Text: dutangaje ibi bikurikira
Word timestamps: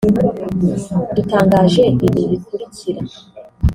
dutangaje 1.15 1.81
ibi 1.91 2.07
bikurikira 2.31 3.01